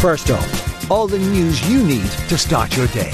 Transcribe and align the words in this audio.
First 0.00 0.30
up, 0.30 0.90
all 0.92 1.08
the 1.08 1.18
news 1.18 1.68
you 1.68 1.82
need 1.82 2.08
to 2.28 2.38
start 2.38 2.76
your 2.76 2.86
day. 2.86 3.12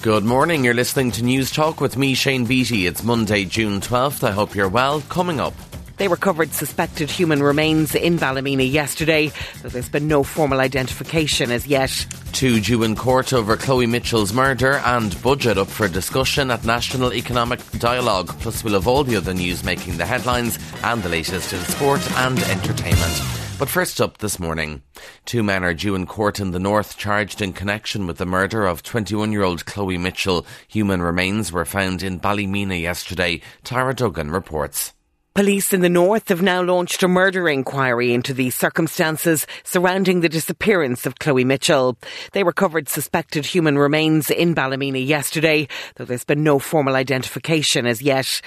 Good 0.00 0.24
morning. 0.24 0.64
You're 0.64 0.72
listening 0.72 1.10
to 1.12 1.22
Newstalk 1.22 1.78
with 1.78 1.98
me, 1.98 2.14
Shane 2.14 2.46
Beatty. 2.46 2.86
It's 2.86 3.04
Monday, 3.04 3.44
June 3.44 3.82
12th. 3.82 4.26
I 4.26 4.30
hope 4.30 4.54
you're 4.54 4.70
well. 4.70 5.02
Coming 5.10 5.40
up. 5.40 5.52
They 5.96 6.08
recovered 6.08 6.52
suspected 6.52 7.08
human 7.08 7.42
remains 7.42 7.94
in 7.94 8.18
Ballymena 8.18 8.64
yesterday, 8.64 9.30
though 9.62 9.68
there's 9.68 9.88
been 9.88 10.08
no 10.08 10.24
formal 10.24 10.58
identification 10.58 11.52
as 11.52 11.68
yet. 11.68 12.06
Two 12.32 12.58
due 12.60 12.82
in 12.82 12.96
court 12.96 13.32
over 13.32 13.56
Chloe 13.56 13.86
Mitchell's 13.86 14.32
murder 14.32 14.82
and 14.84 15.20
budget 15.22 15.56
up 15.56 15.68
for 15.68 15.86
discussion 15.86 16.50
at 16.50 16.64
National 16.64 17.14
Economic 17.14 17.60
Dialogue. 17.78 18.28
Plus, 18.40 18.64
we'll 18.64 18.74
have 18.74 18.88
all 18.88 19.04
the 19.04 19.16
other 19.16 19.34
news 19.34 19.62
making 19.62 19.96
the 19.96 20.06
headlines 20.06 20.58
and 20.82 21.00
the 21.04 21.08
latest 21.08 21.52
in 21.52 21.60
sport 21.60 22.00
and 22.18 22.40
entertainment. 22.40 23.43
But 23.56 23.68
first 23.68 24.00
up 24.00 24.18
this 24.18 24.40
morning, 24.40 24.82
two 25.24 25.44
men 25.44 25.62
are 25.62 25.74
due 25.74 25.94
in 25.94 26.06
court 26.06 26.40
in 26.40 26.50
the 26.50 26.58
north 26.58 26.98
charged 26.98 27.40
in 27.40 27.52
connection 27.52 28.04
with 28.04 28.18
the 28.18 28.26
murder 28.26 28.66
of 28.66 28.82
21 28.82 29.30
year 29.30 29.44
old 29.44 29.64
Chloe 29.64 29.96
Mitchell. 29.96 30.44
Human 30.66 31.00
remains 31.00 31.52
were 31.52 31.64
found 31.64 32.02
in 32.02 32.18
Ballymena 32.18 32.74
yesterday. 32.74 33.40
Tara 33.62 33.94
Duggan 33.94 34.32
reports. 34.32 34.92
Police 35.34 35.72
in 35.72 35.80
the 35.80 35.88
north 35.88 36.28
have 36.28 36.42
now 36.42 36.62
launched 36.62 37.02
a 37.02 37.08
murder 37.08 37.48
inquiry 37.48 38.14
into 38.14 38.32
the 38.32 38.50
circumstances 38.50 39.48
surrounding 39.64 40.20
the 40.20 40.28
disappearance 40.28 41.06
of 41.06 41.18
Chloe 41.18 41.44
Mitchell. 41.44 41.98
They 42.30 42.44
recovered 42.44 42.88
suspected 42.88 43.44
human 43.44 43.76
remains 43.76 44.30
in 44.30 44.54
Ballymena 44.54 45.00
yesterday, 45.00 45.66
though 45.96 46.04
there's 46.04 46.22
been 46.22 46.44
no 46.44 46.60
formal 46.60 46.94
identification 46.94 47.84
as 47.84 48.00
yet. 48.00 48.40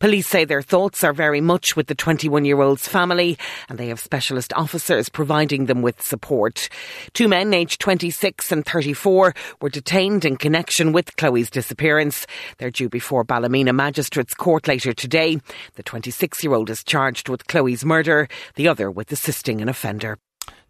Police 0.00 0.26
say 0.26 0.44
their 0.44 0.62
thoughts 0.62 1.04
are 1.04 1.12
very 1.12 1.40
much 1.40 1.76
with 1.76 1.86
the 1.86 1.94
21 1.94 2.44
year 2.44 2.60
old's 2.60 2.88
family 2.88 3.38
and 3.68 3.78
they 3.78 3.86
have 3.86 4.00
specialist 4.00 4.52
officers 4.54 5.08
providing 5.08 5.66
them 5.66 5.80
with 5.80 6.02
support. 6.02 6.68
Two 7.12 7.28
men 7.28 7.54
aged 7.54 7.80
26 7.80 8.50
and 8.50 8.66
34 8.66 9.32
were 9.60 9.68
detained 9.68 10.24
in 10.24 10.36
connection 10.36 10.90
with 10.90 11.16
Chloe's 11.16 11.50
disappearance. 11.50 12.26
They're 12.58 12.72
due 12.72 12.88
before 12.88 13.22
Ballymena 13.22 13.72
Magistrates 13.72 14.34
Court 14.34 14.66
later 14.66 14.92
today. 14.92 15.38
The 15.76 15.84
26 15.84 16.31
six 16.32 16.42
year 16.42 16.54
old 16.54 16.70
is 16.70 16.82
charged 16.82 17.28
with 17.28 17.46
Chloe's 17.46 17.84
murder, 17.84 18.26
the 18.54 18.66
other 18.66 18.90
with 18.90 19.12
assisting 19.12 19.60
an 19.60 19.68
offender. 19.68 20.16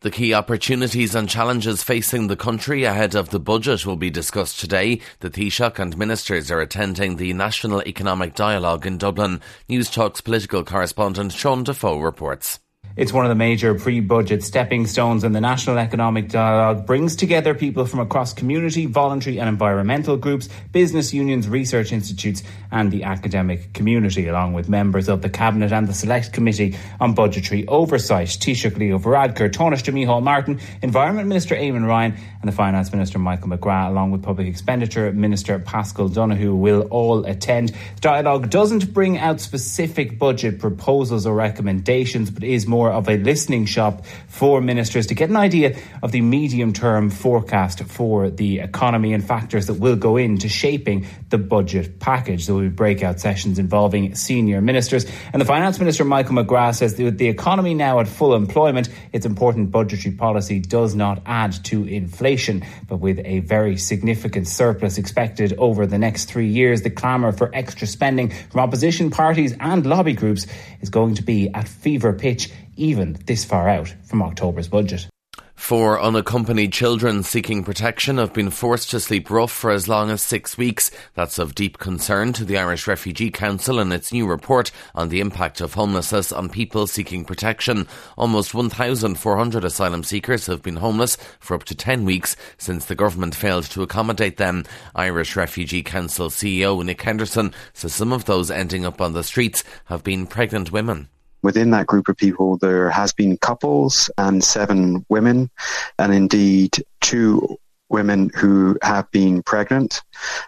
The 0.00 0.10
key 0.10 0.34
opportunities 0.34 1.14
and 1.14 1.28
challenges 1.28 1.84
facing 1.84 2.26
the 2.26 2.36
country 2.36 2.82
ahead 2.82 3.14
of 3.14 3.30
the 3.30 3.38
budget 3.38 3.86
will 3.86 3.94
be 3.96 4.10
discussed 4.10 4.58
today. 4.58 5.00
The 5.20 5.30
Taoiseach 5.30 5.78
and 5.78 5.96
ministers 5.96 6.50
are 6.50 6.60
attending 6.60 7.14
the 7.14 7.32
National 7.32 7.80
Economic 7.82 8.34
Dialogue 8.34 8.86
in 8.86 8.98
Dublin. 8.98 9.40
Newstalk's 9.68 10.20
political 10.20 10.64
correspondent 10.64 11.30
Sean 11.30 11.62
Defoe 11.62 12.00
reports. 12.00 12.58
It's 12.94 13.10
one 13.10 13.24
of 13.24 13.30
the 13.30 13.34
major 13.34 13.74
pre 13.74 14.00
budget 14.00 14.42
stepping 14.42 14.86
stones, 14.86 15.24
and 15.24 15.34
the 15.34 15.40
National 15.40 15.78
Economic 15.78 16.28
Dialogue 16.28 16.84
brings 16.84 17.16
together 17.16 17.54
people 17.54 17.86
from 17.86 18.00
across 18.00 18.34
community, 18.34 18.84
voluntary, 18.84 19.38
and 19.38 19.48
environmental 19.48 20.18
groups, 20.18 20.50
business 20.72 21.14
unions, 21.14 21.48
research 21.48 21.90
institutes, 21.90 22.42
and 22.70 22.90
the 22.90 23.04
academic 23.04 23.72
community, 23.72 24.26
along 24.26 24.52
with 24.52 24.68
members 24.68 25.08
of 25.08 25.22
the 25.22 25.30
Cabinet 25.30 25.72
and 25.72 25.88
the 25.88 25.94
Select 25.94 26.34
Committee 26.34 26.76
on 27.00 27.14
Budgetary 27.14 27.66
Oversight. 27.66 28.28
Taoiseach 28.28 28.76
Leo 28.76 28.98
Varadkar, 28.98 29.50
Tánaiste 29.50 29.90
Micheál 29.90 30.22
Martin, 30.22 30.60
Environment 30.82 31.26
Minister 31.26 31.54
Eamon 31.54 31.86
Ryan, 31.86 32.14
and 32.42 32.48
the 32.50 32.54
Finance 32.54 32.92
Minister 32.92 33.18
Michael 33.18 33.48
McGrath, 33.48 33.88
along 33.88 34.10
with 34.10 34.22
Public 34.22 34.46
Expenditure 34.48 35.12
Minister 35.12 35.58
Paschal 35.58 36.08
Donohoe, 36.08 36.54
will 36.54 36.82
all 36.90 37.24
attend. 37.24 37.70
The 37.70 38.00
dialogue 38.00 38.50
doesn't 38.50 38.92
bring 38.92 39.16
out 39.16 39.40
specific 39.40 40.18
budget 40.18 40.58
proposals 40.58 41.24
or 41.24 41.34
recommendations, 41.34 42.30
but 42.30 42.44
is 42.44 42.66
more 42.66 42.81
more 42.82 42.90
of 42.90 43.08
a 43.08 43.16
listening 43.16 43.64
shop 43.64 44.04
for 44.26 44.60
ministers 44.60 45.06
to 45.06 45.14
get 45.14 45.30
an 45.30 45.36
idea 45.36 45.78
of 46.02 46.10
the 46.10 46.20
medium 46.20 46.72
term 46.72 47.10
forecast 47.10 47.84
for 47.84 48.28
the 48.28 48.58
economy 48.58 49.12
and 49.12 49.24
factors 49.24 49.66
that 49.66 49.74
will 49.74 49.94
go 49.94 50.16
into 50.16 50.48
shaping 50.48 51.06
the 51.28 51.38
budget 51.38 52.00
package. 52.00 52.46
There 52.46 52.56
will 52.56 52.62
be 52.62 52.68
breakout 52.68 53.20
sessions 53.20 53.60
involving 53.60 54.16
senior 54.16 54.60
ministers. 54.60 55.06
And 55.32 55.40
the 55.40 55.46
Finance 55.46 55.78
Minister, 55.78 56.04
Michael 56.04 56.34
McGrath, 56.34 56.74
says 56.78 56.96
that 56.96 57.04
with 57.04 57.18
the 57.18 57.28
economy 57.28 57.72
now 57.72 58.00
at 58.00 58.08
full 58.08 58.34
employment, 58.34 58.88
it's 59.12 59.26
important 59.26 59.70
budgetary 59.70 60.16
policy 60.16 60.58
does 60.58 60.96
not 60.96 61.22
add 61.24 61.52
to 61.66 61.84
inflation. 61.84 62.64
But 62.88 62.96
with 62.96 63.20
a 63.24 63.38
very 63.40 63.76
significant 63.76 64.48
surplus 64.48 64.98
expected 64.98 65.52
over 65.56 65.86
the 65.86 65.98
next 65.98 66.24
three 66.24 66.48
years, 66.48 66.82
the 66.82 66.90
clamour 66.90 67.30
for 67.30 67.48
extra 67.54 67.86
spending 67.86 68.30
from 68.50 68.60
opposition 68.60 69.10
parties 69.10 69.54
and 69.60 69.86
lobby 69.86 70.14
groups 70.14 70.48
is 70.80 70.90
going 70.90 71.14
to 71.14 71.22
be 71.22 71.48
at 71.54 71.68
fever 71.68 72.12
pitch 72.12 72.50
even 72.82 73.16
this 73.26 73.44
far 73.44 73.68
out 73.68 73.94
from 74.04 74.22
October's 74.22 74.68
budget. 74.68 75.06
Four 75.54 76.02
unaccompanied 76.02 76.72
children 76.72 77.22
seeking 77.22 77.62
protection 77.62 78.18
have 78.18 78.32
been 78.32 78.50
forced 78.50 78.90
to 78.90 78.98
sleep 78.98 79.30
rough 79.30 79.52
for 79.52 79.70
as 79.70 79.86
long 79.86 80.10
as 80.10 80.20
six 80.20 80.58
weeks. 80.58 80.90
That's 81.14 81.38
of 81.38 81.54
deep 81.54 81.78
concern 81.78 82.32
to 82.32 82.44
the 82.44 82.58
Irish 82.58 82.88
Refugee 82.88 83.30
Council 83.30 83.78
in 83.78 83.92
its 83.92 84.12
new 84.12 84.26
report 84.26 84.72
on 84.92 85.08
the 85.08 85.20
impact 85.20 85.60
of 85.60 85.74
homelessness 85.74 86.32
on 86.32 86.48
people 86.48 86.88
seeking 86.88 87.24
protection. 87.24 87.86
Almost 88.18 88.54
1,400 88.54 89.64
asylum 89.64 90.02
seekers 90.02 90.46
have 90.46 90.62
been 90.62 90.76
homeless 90.76 91.16
for 91.38 91.54
up 91.54 91.62
to 91.64 91.76
10 91.76 92.04
weeks 92.04 92.34
since 92.58 92.86
the 92.86 92.96
government 92.96 93.36
failed 93.36 93.64
to 93.66 93.82
accommodate 93.82 94.38
them. 94.38 94.64
Irish 94.96 95.36
Refugee 95.36 95.84
Council 95.84 96.28
CEO 96.28 96.84
Nick 96.84 97.00
Henderson 97.02 97.54
says 97.72 97.94
some 97.94 98.12
of 98.12 98.24
those 98.24 98.50
ending 98.50 98.84
up 98.84 99.00
on 99.00 99.12
the 99.12 99.22
streets 99.22 99.62
have 99.84 100.02
been 100.02 100.26
pregnant 100.26 100.72
women. 100.72 101.08
Within 101.42 101.70
that 101.70 101.86
group 101.86 102.08
of 102.08 102.16
people, 102.16 102.56
there 102.58 102.90
has 102.90 103.12
been 103.12 103.36
couples 103.36 104.10
and 104.16 104.42
seven 104.42 105.04
women, 105.08 105.50
and 105.98 106.12
indeed 106.14 106.76
two 107.00 107.58
women 107.88 108.30
who 108.34 108.78
have 108.82 109.10
been 109.10 109.42
pregnant. 109.42 110.02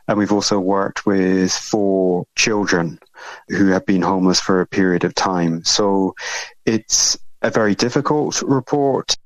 And 0.09 0.19
we've 0.19 0.33
also 0.33 0.59
worked 0.59 1.07
with 1.07 1.53
four 1.53 2.27
children 2.37 2.99
who 3.49 3.69
have 3.69 3.87
been 3.87 4.03
homeless 4.03 4.41
for 4.41 4.61
a 4.61 4.67
period 4.67 5.05
of 5.05 5.15
time. 5.15 5.65
So 5.65 6.15
it's 6.65 7.19
a 7.43 7.51
very 7.51 7.75
difficult 7.75 8.41
report. 8.43 9.17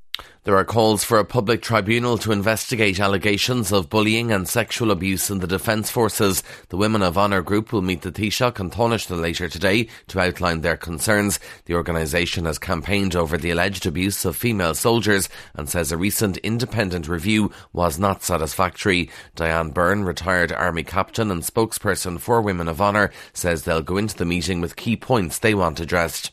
There 0.44 0.56
are 0.56 0.64
calls 0.64 1.04
for 1.04 1.18
a 1.18 1.24
public 1.24 1.62
tribunal 1.62 2.16
to 2.18 2.32
investigate 2.32 3.00
allegations 3.00 3.72
of 3.72 3.90
bullying 3.90 4.30
and 4.30 4.48
sexual 4.48 4.90
abuse 4.90 5.30
in 5.30 5.40
the 5.40 5.46
Defence 5.46 5.90
Forces. 5.90 6.42
The 6.68 6.76
Women 6.76 7.02
of 7.02 7.18
Honour 7.18 7.42
group 7.42 7.72
will 7.72 7.82
meet 7.82 8.02
the 8.02 8.12
Taoiseach 8.12 8.60
and 8.60 8.72
Tánaiste 8.72 9.20
later 9.20 9.48
today 9.48 9.88
to 10.06 10.20
outline 10.20 10.60
their 10.60 10.76
concerns. 10.76 11.40
The 11.64 11.74
organisation 11.74 12.44
has 12.44 12.58
campaigned 12.58 13.16
over 13.16 13.36
the 13.36 13.50
alleged 13.50 13.84
abuse 13.84 14.24
of 14.24 14.36
female 14.36 14.74
soldiers 14.74 15.28
and 15.54 15.68
says 15.68 15.90
a 15.90 15.96
recent 15.96 16.36
independent 16.38 17.08
review 17.08 17.50
was 17.72 17.98
not 17.98 18.22
satisfactory. 18.22 19.10
Diane 19.34 19.70
Byrne, 19.70 20.04
retired 20.04 20.52
Army 20.52 20.84
captain 20.84 21.30
and 21.30 21.42
spokesperson 21.42 22.20
for 22.20 22.40
Women 22.40 22.68
of 22.68 22.80
Honour, 22.80 23.10
says 23.32 23.64
they'll 23.64 23.82
go 23.82 23.96
into 23.96 24.16
the 24.16 24.24
meeting 24.24 24.60
with 24.60 24.76
key 24.76 24.96
points 24.96 25.38
they 25.38 25.54
want 25.54 25.80
addressed. 25.80 26.30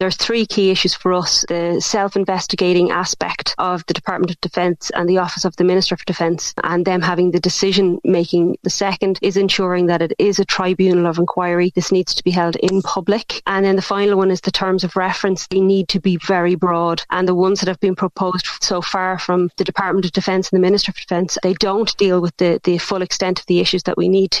There's 0.00 0.16
three 0.16 0.46
key 0.46 0.70
issues 0.70 0.94
for 0.94 1.12
us. 1.12 1.44
The 1.48 1.80
self-investigating 1.80 2.92
aspect 2.92 3.56
of 3.58 3.84
the 3.86 3.94
Department 3.94 4.30
of 4.30 4.40
Defence 4.40 4.90
and 4.94 5.08
the 5.08 5.18
Office 5.18 5.44
of 5.44 5.56
the 5.56 5.64
Minister 5.64 5.96
for 5.96 6.04
Defence 6.04 6.54
and 6.62 6.84
them 6.84 7.00
having 7.00 7.32
the 7.32 7.40
decision 7.40 7.98
making. 8.04 8.58
The 8.62 8.70
second 8.70 9.18
is 9.22 9.36
ensuring 9.36 9.86
that 9.86 10.00
it 10.00 10.12
is 10.20 10.38
a 10.38 10.44
tribunal 10.44 11.08
of 11.08 11.18
inquiry. 11.18 11.72
This 11.74 11.90
needs 11.90 12.14
to 12.14 12.22
be 12.22 12.30
held 12.30 12.54
in 12.56 12.80
public. 12.82 13.42
And 13.48 13.66
then 13.66 13.74
the 13.74 13.82
final 13.82 14.16
one 14.16 14.30
is 14.30 14.40
the 14.40 14.52
terms 14.52 14.84
of 14.84 14.94
reference. 14.94 15.48
They 15.48 15.60
need 15.60 15.88
to 15.88 16.00
be 16.00 16.16
very 16.18 16.54
broad. 16.54 17.02
And 17.10 17.26
the 17.26 17.34
ones 17.34 17.58
that 17.58 17.68
have 17.68 17.80
been 17.80 17.96
proposed 17.96 18.46
so 18.60 18.80
far 18.80 19.18
from 19.18 19.50
the 19.56 19.64
Department 19.64 20.06
of 20.06 20.12
Defence 20.12 20.48
and 20.48 20.58
the 20.58 20.64
Minister 20.64 20.92
for 20.92 21.00
Defence, 21.00 21.38
they 21.42 21.54
don't 21.54 21.96
deal 21.96 22.20
with 22.20 22.36
the, 22.36 22.60
the 22.62 22.78
full 22.78 23.02
extent 23.02 23.40
of 23.40 23.46
the 23.46 23.58
issues 23.58 23.82
that 23.82 23.96
we 23.96 24.08
need. 24.08 24.40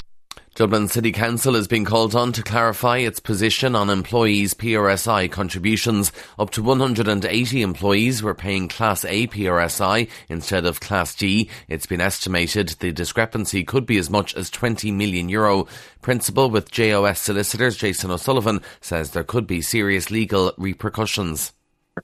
Dublin 0.58 0.88
City 0.88 1.12
Council 1.12 1.54
is 1.54 1.68
being 1.68 1.84
called 1.84 2.16
on 2.16 2.32
to 2.32 2.42
clarify 2.42 2.96
its 2.96 3.20
position 3.20 3.76
on 3.76 3.88
employees' 3.88 4.54
PRSI 4.54 5.30
contributions. 5.30 6.10
Up 6.36 6.50
to 6.50 6.64
180 6.64 7.62
employees 7.62 8.24
were 8.24 8.34
paying 8.34 8.66
Class 8.66 9.04
A 9.04 9.28
PRSI 9.28 10.10
instead 10.28 10.66
of 10.66 10.80
Class 10.80 11.14
G. 11.14 11.48
It's 11.68 11.86
been 11.86 12.00
estimated 12.00 12.70
the 12.70 12.90
discrepancy 12.90 13.62
could 13.62 13.86
be 13.86 13.98
as 13.98 14.10
much 14.10 14.34
as 14.34 14.50
20 14.50 14.90
million 14.90 15.28
euro. 15.28 15.68
Principal 16.02 16.50
with 16.50 16.72
JOS 16.72 17.20
Solicitors 17.20 17.76
Jason 17.76 18.10
O'Sullivan 18.10 18.60
says 18.80 19.12
there 19.12 19.22
could 19.22 19.46
be 19.46 19.62
serious 19.62 20.10
legal 20.10 20.54
repercussions. 20.58 21.52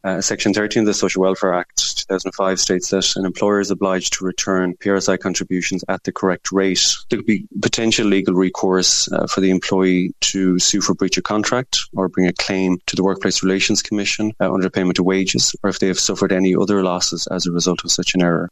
Uh, 0.05 0.21
Section 0.21 0.55
13 0.55 0.83
of 0.83 0.87
the 0.87 0.95
Social 0.95 1.23
Welfare 1.23 1.55
Act 1.55 1.94
2005 2.09 2.61
states 2.61 2.91
that 2.91 3.17
an 3.17 3.25
employer 3.25 3.61
is 3.61 3.71
obliged 3.71 4.13
to 4.15 4.25
return 4.25 4.75
PRSI 4.77 5.19
contributions 5.19 5.85
at 5.89 6.03
the 6.05 6.13
correct 6.13 6.53
rate. 6.53 6.85
There 7.11 7.19
could 7.19 7.27
be 7.27 7.47
potential 7.63 8.07
legal 8.07 8.35
recourse 8.35 9.11
uh, 9.13 9.27
for 9.27 9.41
the 9.41 9.51
employee 9.51 10.15
to 10.33 10.59
sue 10.59 10.81
for 10.81 10.95
breach 10.95 11.19
of 11.19 11.25
contract 11.25 11.79
or 11.95 12.09
bring 12.09 12.27
a 12.27 12.33
claim 12.33 12.79
to 12.87 12.97
the 12.97 13.05
Workplace 13.05 13.43
Relations 13.43 13.83
Commission 13.83 14.33
uh, 14.41 14.53
under 14.53 14.71
payment 14.71 14.99
of 14.99 15.05
wages 15.05 15.55
or 15.63 15.71
if 15.71 15.79
they 15.79 15.89
have 15.89 15.99
suffered 15.99 16.33
any 16.33 16.55
other 16.55 16.83
losses 16.83 17.27
as 17.29 17.47
a 17.47 17.53
result 17.53 17.85
of 17.85 17.91
such 17.91 18.15
an 18.15 18.23
error. 18.23 18.51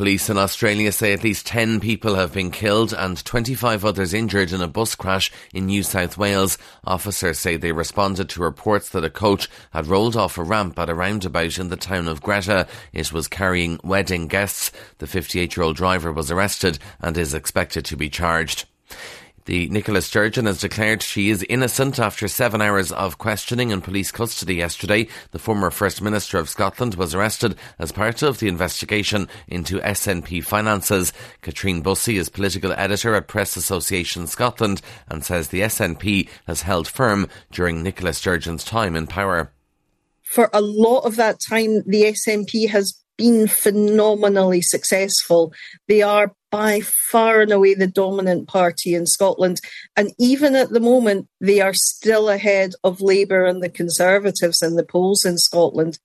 Police 0.00 0.30
in 0.30 0.38
Australia 0.38 0.92
say 0.92 1.12
at 1.12 1.22
least 1.22 1.46
10 1.46 1.78
people 1.78 2.14
have 2.14 2.32
been 2.32 2.50
killed 2.50 2.94
and 2.94 3.22
25 3.22 3.84
others 3.84 4.14
injured 4.14 4.50
in 4.50 4.62
a 4.62 4.66
bus 4.66 4.94
crash 4.94 5.30
in 5.52 5.66
New 5.66 5.82
South 5.82 6.16
Wales. 6.16 6.56
Officers 6.84 7.38
say 7.38 7.58
they 7.58 7.72
responded 7.72 8.30
to 8.30 8.40
reports 8.40 8.88
that 8.88 9.04
a 9.04 9.10
coach 9.10 9.50
had 9.72 9.86
rolled 9.86 10.16
off 10.16 10.38
a 10.38 10.42
ramp 10.42 10.78
at 10.78 10.88
a 10.88 10.94
roundabout 10.94 11.58
in 11.58 11.68
the 11.68 11.76
town 11.76 12.08
of 12.08 12.22
Greta. 12.22 12.66
It 12.94 13.12
was 13.12 13.28
carrying 13.28 13.78
wedding 13.84 14.26
guests. 14.26 14.72
The 14.96 15.06
58 15.06 15.54
year 15.54 15.64
old 15.64 15.76
driver 15.76 16.14
was 16.14 16.30
arrested 16.30 16.78
and 17.02 17.14
is 17.18 17.34
expected 17.34 17.84
to 17.84 17.96
be 17.98 18.08
charged. 18.08 18.64
The 19.46 19.68
Nicola 19.68 20.02
Sturgeon 20.02 20.46
has 20.46 20.60
declared 20.60 21.02
she 21.02 21.30
is 21.30 21.44
innocent 21.48 21.98
after 21.98 22.28
seven 22.28 22.60
hours 22.60 22.92
of 22.92 23.18
questioning 23.18 23.70
in 23.70 23.80
police 23.80 24.12
custody 24.12 24.56
yesterday. 24.56 25.08
The 25.30 25.38
former 25.38 25.70
First 25.70 26.02
Minister 26.02 26.38
of 26.38 26.48
Scotland 26.48 26.94
was 26.94 27.14
arrested 27.14 27.56
as 27.78 27.90
part 27.90 28.22
of 28.22 28.38
the 28.38 28.48
investigation 28.48 29.28
into 29.48 29.80
SNP 29.80 30.44
finances. 30.44 31.12
Katrine 31.40 31.82
Bussey 31.82 32.16
is 32.16 32.28
political 32.28 32.72
editor 32.72 33.14
at 33.14 33.28
Press 33.28 33.56
Association 33.56 34.26
Scotland 34.26 34.82
and 35.08 35.24
says 35.24 35.48
the 35.48 35.62
SNP 35.62 36.28
has 36.46 36.62
held 36.62 36.86
firm 36.86 37.26
during 37.50 37.82
Nicola 37.82 38.12
Sturgeon's 38.12 38.64
time 38.64 38.94
in 38.94 39.06
power. 39.06 39.52
For 40.22 40.50
a 40.52 40.60
lot 40.60 41.00
of 41.00 41.16
that 41.16 41.40
time, 41.48 41.82
the 41.86 42.04
SNP 42.04 42.68
has 42.68 43.00
been 43.16 43.48
phenomenally 43.48 44.62
successful. 44.62 45.52
They 45.88 46.02
are 46.02 46.32
by 46.50 46.80
far 46.80 47.40
and 47.40 47.52
away 47.52 47.74
the 47.74 47.86
dominant 47.86 48.48
party 48.48 48.94
in 48.94 49.06
Scotland. 49.06 49.60
And 49.96 50.12
even 50.18 50.54
at 50.54 50.70
the 50.70 50.80
moment, 50.80 51.28
they 51.40 51.60
are 51.60 51.74
still 51.74 52.28
ahead 52.28 52.72
of 52.82 53.00
Labour 53.00 53.44
and 53.44 53.62
the 53.62 53.70
Conservatives 53.70 54.62
in 54.62 54.76
the 54.76 54.84
polls 54.84 55.24
in 55.24 55.38
Scotland. 55.38 55.98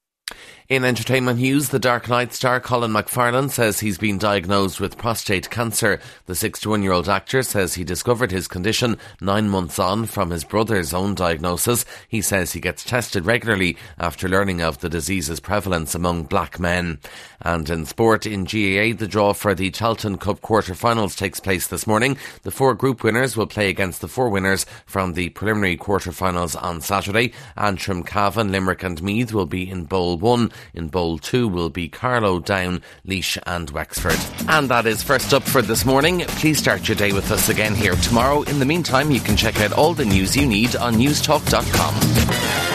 In 0.68 0.84
entertainment 0.84 1.40
news, 1.40 1.70
the 1.70 1.78
Dark 1.78 2.10
Knight 2.10 2.34
star 2.34 2.60
Colin 2.60 2.90
McFarlane 2.90 3.52
says 3.52 3.80
he's 3.80 4.00
been 4.00 4.18
diagnosed 4.18 4.80
with 4.80 4.98
prostate 4.98 5.52
cancer. 5.52 6.00
The 6.26 6.34
61 6.34 6.82
year 6.82 6.92
old 6.92 7.08
actor 7.08 7.44
says 7.44 7.76
he 7.76 7.84
discovered 7.84 8.32
his 8.32 8.48
condition 8.48 8.98
nine 9.22 9.48
months 9.48 9.78
on 9.78 10.08
from 10.08 10.32
his 10.32 10.44
brother's 10.44 10.92
own 10.92 11.14
diagnosis. 11.14 11.86
He 12.08 12.20
says 12.20 12.54
he 12.54 12.60
gets 12.60 12.84
tested 12.84 13.28
regularly 13.28 13.78
after 14.00 14.28
learning 14.28 14.64
of 14.64 14.80
the 14.80 14.90
disease's 14.90 15.40
prevalence 15.40 15.94
among 15.94 16.24
black 16.24 16.60
men. 16.60 16.98
And 17.42 17.70
in 17.70 17.86
sport, 17.86 18.26
in 18.26 18.46
GAA, 18.46 18.98
the 18.98 19.08
draw 19.08 19.34
for 19.34 19.54
the 19.54 19.70
Tailteann 19.70 20.20
Cup 20.20 20.42
quarter-finals 20.42 21.16
takes 21.16 21.40
place 21.40 21.68
this 21.68 21.86
morning. 21.86 22.18
The 22.42 22.50
four 22.50 22.74
group 22.74 23.04
winners 23.04 23.38
will 23.38 23.46
play 23.46 23.70
against 23.70 24.02
the 24.02 24.08
four 24.08 24.30
winners 24.30 24.66
from 24.88 25.14
the 25.14 25.30
preliminary 25.30 25.78
quarter-finals 25.78 26.56
on 26.56 26.82
Saturday. 26.82 27.34
Antrim, 27.56 28.02
Cavan, 28.02 28.52
Limerick 28.52 28.82
and 28.82 29.04
Meath 29.04 29.32
will 29.32 29.46
be 29.46 29.70
in 29.70 29.84
Bowl 29.84 30.18
1. 30.18 30.54
In 30.74 30.90
Bowl 30.90 31.18
2 31.18 31.48
will 31.48 31.70
be 31.70 31.90
Carlow, 31.90 32.40
Down, 32.40 32.82
Laois 33.06 33.38
and 33.46 33.70
Wexford. 33.70 34.20
And 34.48 34.70
that 34.70 34.86
is 34.86 35.04
first 35.04 35.34
up 35.34 35.44
for 35.44 35.62
this 35.62 35.86
morning. 35.86 36.22
Please 36.40 36.58
start 36.58 36.88
your 36.88 36.96
day 36.96 37.12
with 37.14 37.32
us 37.32 37.50
again 37.50 37.76
here 37.76 37.96
tomorrow. 37.96 38.44
In 38.44 38.60
the 38.60 38.66
meantime, 38.66 39.12
you 39.12 39.20
can 39.20 39.38
check 39.38 39.60
out 39.62 39.74
all 39.74 39.94
the 39.94 40.06
news 40.06 40.36
you 40.36 40.46
need 40.46 40.76
on 40.76 40.96
newstalk.com. 40.96 42.75